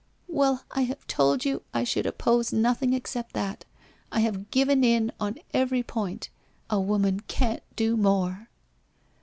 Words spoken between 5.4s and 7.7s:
every point. A woman can't